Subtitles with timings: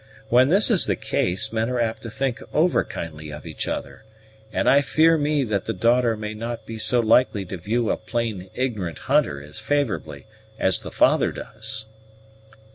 [0.29, 4.03] When this is the case, men are apt to think over kindly of each other;
[4.51, 7.97] and I fear me that the daughter may not be so likely to view a
[7.97, 10.25] plain ignorant hunter as favorably
[10.57, 11.85] as the father does."